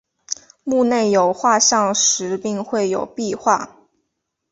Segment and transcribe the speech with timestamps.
[0.63, 3.75] 墓内有画像石并绘有壁画。